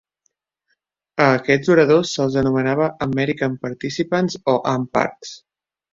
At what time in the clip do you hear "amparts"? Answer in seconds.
4.73-5.37